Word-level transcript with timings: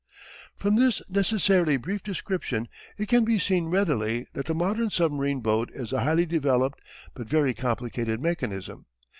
From 0.57 0.77
this 0.77 0.99
necessarily 1.11 1.77
brief 1.77 2.01
description 2.01 2.67
it 2.97 3.07
can 3.07 3.23
be 3.23 3.37
seen 3.37 3.69
readily 3.69 4.25
that 4.33 4.47
the 4.47 4.55
modern 4.55 4.89
submarine 4.89 5.41
boat 5.41 5.69
is 5.75 5.93
a 5.93 6.01
highly 6.01 6.25
developed, 6.25 6.81
but 7.13 7.27
very 7.29 7.53
complicated 7.53 8.19
mechanism. 8.19 8.87